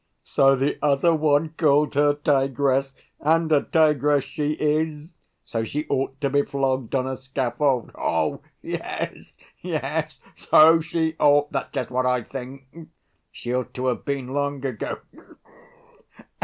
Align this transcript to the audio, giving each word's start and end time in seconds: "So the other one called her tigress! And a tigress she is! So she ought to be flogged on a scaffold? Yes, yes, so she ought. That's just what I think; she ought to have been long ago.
"So 0.23 0.55
the 0.55 0.79
other 0.81 1.13
one 1.13 1.49
called 1.57 1.93
her 1.93 2.15
tigress! 2.15 2.95
And 3.19 3.51
a 3.51 3.61
tigress 3.61 4.23
she 4.23 4.53
is! 4.53 5.09
So 5.45 5.63
she 5.63 5.85
ought 5.89 6.19
to 6.21 6.29
be 6.31 6.41
flogged 6.41 6.95
on 6.95 7.05
a 7.05 7.15
scaffold? 7.15 7.91
Yes, 8.63 9.33
yes, 9.59 10.19
so 10.35 10.79
she 10.81 11.15
ought. 11.19 11.51
That's 11.51 11.69
just 11.69 11.91
what 11.91 12.07
I 12.07 12.23
think; 12.23 12.89
she 13.31 13.53
ought 13.53 13.75
to 13.75 13.85
have 13.85 14.03
been 14.03 14.29
long 14.29 14.65
ago. 14.65 15.01